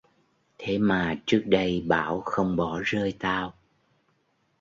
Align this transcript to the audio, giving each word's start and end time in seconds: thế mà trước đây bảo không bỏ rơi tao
thế 0.57 0.77
mà 0.77 1.15
trước 1.25 1.43
đây 1.45 1.81
bảo 1.87 2.21
không 2.25 2.55
bỏ 2.55 2.79
rơi 2.83 3.13
tao 3.19 3.53